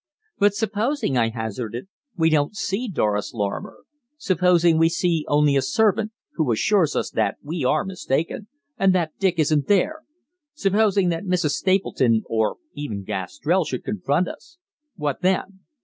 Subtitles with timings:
[0.39, 3.83] "But supposing," I hazarded, "we don't see Doris Lorrimer.
[4.17, 8.47] Supposing we see only a servant, who assures us that we are mistaken,
[8.79, 10.01] and that Dick isn't there.
[10.55, 11.51] Supposing that Mrs.
[11.51, 14.57] Stapleton, or even Gastrell, should confront us.
[14.95, 15.59] What then?"